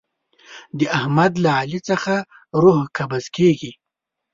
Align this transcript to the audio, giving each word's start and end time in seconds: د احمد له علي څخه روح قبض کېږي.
د 0.79 0.79
احمد 0.97 1.33
له 1.43 1.49
علي 1.59 1.79
څخه 1.89 2.13
روح 2.61 2.79
قبض 2.97 3.25
کېږي. 3.35 3.71